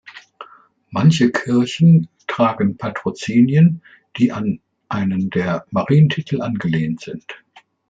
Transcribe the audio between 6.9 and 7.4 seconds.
sind.